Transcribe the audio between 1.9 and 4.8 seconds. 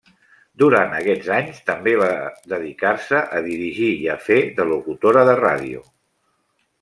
va dedicar-se a dirigir i a fer de